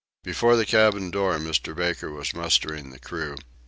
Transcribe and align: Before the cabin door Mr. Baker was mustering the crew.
Before 0.23 0.55
the 0.55 0.65
cabin 0.65 1.11
door 1.11 1.37
Mr. 1.37 1.75
Baker 1.75 2.09
was 2.09 2.33
mustering 2.33 2.89
the 2.89 2.97
crew. 2.97 3.35